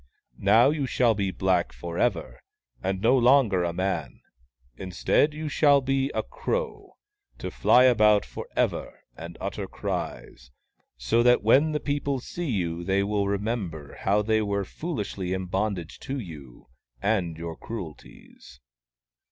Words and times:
"Now 0.55 0.71
you 0.71 0.87
shall 0.87 1.13
be 1.13 1.29
black 1.29 1.71
for 1.71 1.99
ever, 1.99 2.41
and 2.81 3.01
no 3.01 3.15
longer 3.15 3.63
a 3.63 3.71
man. 3.71 4.21
Instead, 4.75 5.31
you 5.35 5.47
shall 5.47 5.79
be 5.79 6.09
a 6.15 6.23
crow, 6.23 6.95
to 7.37 7.51
fly 7.51 7.83
about 7.83 8.25
for 8.25 8.47
ever 8.55 9.03
and 9.15 9.37
utter 9.39 9.67
cries, 9.67 10.49
so 10.97 11.21
that 11.21 11.43
when 11.43 11.71
the 11.71 11.79
people 11.79 12.19
see 12.19 12.49
you 12.49 12.83
they 12.83 13.03
will 13.03 13.27
remember 13.27 13.93
how 14.01 14.23
they 14.23 14.41
were 14.41 14.65
foolishly 14.65 15.33
in 15.33 15.45
bondage 15.45 15.99
to 15.99 16.17
you 16.17 16.67
and 16.99 17.37
your 17.37 17.55
cruelties." 17.55 18.59